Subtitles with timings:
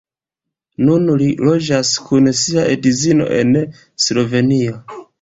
[0.87, 3.57] Nun li loĝas kun sia edzino en
[4.09, 4.79] Slovenio.